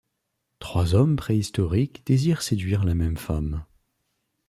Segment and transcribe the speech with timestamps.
[0.57, 3.63] Trois hommes préhistoriques désirent séduire la même femme.